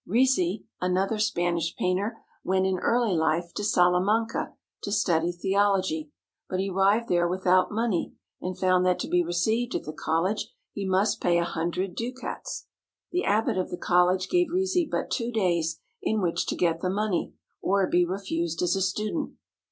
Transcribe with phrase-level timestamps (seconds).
[0.07, 6.09] Rizi, another Spanish painter, went in early life to Salamanca to study theology,
[6.49, 10.51] but he arrived there without money, and found that to be received at the college
[10.71, 12.65] he must pay a hundred ducats.
[13.11, 16.89] The abbot of the college gave Rizi but two days in which to get the
[16.89, 19.33] money, or be refused as a student.